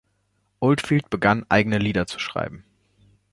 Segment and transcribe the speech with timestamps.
[0.61, 2.65] Oldfield begann eigene Lieder zu schreiben.